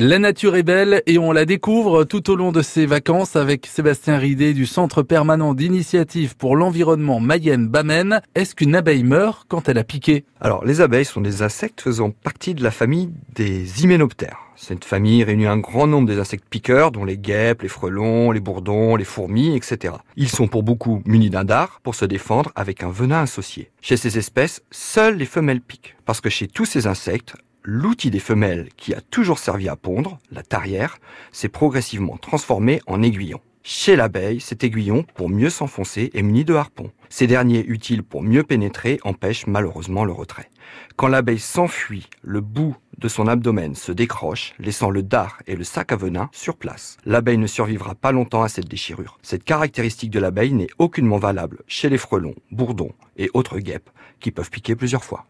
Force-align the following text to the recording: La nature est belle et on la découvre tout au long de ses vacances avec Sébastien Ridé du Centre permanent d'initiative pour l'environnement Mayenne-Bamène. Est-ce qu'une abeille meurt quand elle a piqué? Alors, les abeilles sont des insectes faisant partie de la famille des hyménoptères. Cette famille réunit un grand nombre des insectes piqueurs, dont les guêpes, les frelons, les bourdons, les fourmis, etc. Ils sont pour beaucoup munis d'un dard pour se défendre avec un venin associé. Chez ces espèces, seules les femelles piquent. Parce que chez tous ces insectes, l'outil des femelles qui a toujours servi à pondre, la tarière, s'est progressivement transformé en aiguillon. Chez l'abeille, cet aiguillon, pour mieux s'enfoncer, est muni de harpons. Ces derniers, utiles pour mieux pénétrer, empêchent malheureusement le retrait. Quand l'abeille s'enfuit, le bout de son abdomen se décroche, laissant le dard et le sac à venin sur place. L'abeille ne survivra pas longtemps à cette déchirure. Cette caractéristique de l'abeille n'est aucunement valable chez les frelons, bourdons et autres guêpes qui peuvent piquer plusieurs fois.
La 0.00 0.20
nature 0.20 0.54
est 0.54 0.62
belle 0.62 1.02
et 1.06 1.18
on 1.18 1.32
la 1.32 1.44
découvre 1.44 2.04
tout 2.04 2.30
au 2.30 2.36
long 2.36 2.52
de 2.52 2.62
ses 2.62 2.86
vacances 2.86 3.34
avec 3.34 3.66
Sébastien 3.66 4.16
Ridé 4.16 4.54
du 4.54 4.64
Centre 4.64 5.02
permanent 5.02 5.54
d'initiative 5.54 6.36
pour 6.36 6.54
l'environnement 6.54 7.18
Mayenne-Bamène. 7.18 8.20
Est-ce 8.36 8.54
qu'une 8.54 8.76
abeille 8.76 9.02
meurt 9.02 9.44
quand 9.48 9.68
elle 9.68 9.76
a 9.76 9.82
piqué? 9.82 10.24
Alors, 10.40 10.64
les 10.64 10.80
abeilles 10.80 11.04
sont 11.04 11.20
des 11.20 11.42
insectes 11.42 11.80
faisant 11.80 12.12
partie 12.12 12.54
de 12.54 12.62
la 12.62 12.70
famille 12.70 13.10
des 13.34 13.82
hyménoptères. 13.82 14.38
Cette 14.54 14.84
famille 14.84 15.24
réunit 15.24 15.46
un 15.46 15.58
grand 15.58 15.88
nombre 15.88 16.06
des 16.06 16.20
insectes 16.20 16.48
piqueurs, 16.48 16.92
dont 16.92 17.04
les 17.04 17.18
guêpes, 17.18 17.62
les 17.62 17.68
frelons, 17.68 18.30
les 18.30 18.38
bourdons, 18.38 18.94
les 18.94 19.04
fourmis, 19.04 19.56
etc. 19.56 19.94
Ils 20.16 20.28
sont 20.28 20.46
pour 20.46 20.62
beaucoup 20.62 21.02
munis 21.06 21.30
d'un 21.30 21.44
dard 21.44 21.80
pour 21.82 21.96
se 21.96 22.04
défendre 22.04 22.52
avec 22.54 22.84
un 22.84 22.90
venin 22.90 23.22
associé. 23.22 23.72
Chez 23.80 23.96
ces 23.96 24.16
espèces, 24.16 24.62
seules 24.70 25.16
les 25.16 25.26
femelles 25.26 25.60
piquent. 25.60 25.96
Parce 26.04 26.20
que 26.20 26.30
chez 26.30 26.46
tous 26.46 26.66
ces 26.66 26.86
insectes, 26.86 27.34
l'outil 27.62 28.10
des 28.10 28.18
femelles 28.18 28.68
qui 28.76 28.94
a 28.94 29.00
toujours 29.00 29.38
servi 29.38 29.68
à 29.68 29.76
pondre, 29.76 30.18
la 30.30 30.42
tarière, 30.42 30.98
s'est 31.32 31.48
progressivement 31.48 32.16
transformé 32.16 32.80
en 32.86 33.02
aiguillon. 33.02 33.40
Chez 33.70 33.96
l'abeille, 33.96 34.40
cet 34.40 34.64
aiguillon, 34.64 35.04
pour 35.14 35.28
mieux 35.28 35.50
s'enfoncer, 35.50 36.10
est 36.14 36.22
muni 36.22 36.44
de 36.44 36.54
harpons. 36.54 36.90
Ces 37.10 37.26
derniers, 37.26 37.64
utiles 37.66 38.02
pour 38.02 38.22
mieux 38.22 38.42
pénétrer, 38.42 38.98
empêchent 39.02 39.46
malheureusement 39.46 40.06
le 40.06 40.12
retrait. 40.12 40.50
Quand 40.96 41.08
l'abeille 41.08 41.38
s'enfuit, 41.38 42.08
le 42.22 42.40
bout 42.40 42.76
de 42.96 43.08
son 43.08 43.26
abdomen 43.26 43.74
se 43.74 43.92
décroche, 43.92 44.54
laissant 44.58 44.88
le 44.88 45.02
dard 45.02 45.42
et 45.46 45.54
le 45.54 45.64
sac 45.64 45.92
à 45.92 45.96
venin 45.96 46.30
sur 46.32 46.56
place. 46.56 46.96
L'abeille 47.04 47.36
ne 47.36 47.46
survivra 47.46 47.94
pas 47.94 48.12
longtemps 48.12 48.42
à 48.42 48.48
cette 48.48 48.68
déchirure. 48.68 49.18
Cette 49.22 49.44
caractéristique 49.44 50.10
de 50.10 50.18
l'abeille 50.18 50.54
n'est 50.54 50.68
aucunement 50.78 51.18
valable 51.18 51.58
chez 51.66 51.90
les 51.90 51.98
frelons, 51.98 52.34
bourdons 52.50 52.92
et 53.18 53.30
autres 53.34 53.58
guêpes 53.58 53.90
qui 54.18 54.30
peuvent 54.30 54.50
piquer 54.50 54.76
plusieurs 54.76 55.04
fois. 55.04 55.26